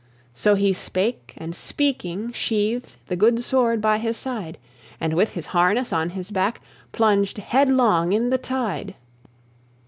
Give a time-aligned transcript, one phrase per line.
[0.33, 4.57] So he spake, and speaking sheathed The good sword by his side,
[4.99, 6.59] And, with his harness on his back,
[6.91, 8.95] Plunged headlong in the tide.